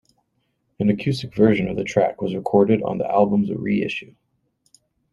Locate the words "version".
1.35-1.67